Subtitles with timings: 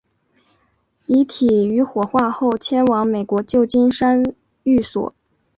[1.05, 4.23] 遗体于火化后迁往美国旧金山
[4.63, 5.13] 寓所。